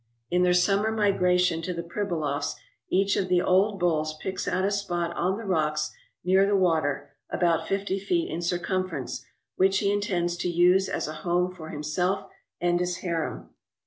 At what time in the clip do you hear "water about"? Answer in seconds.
6.55-7.67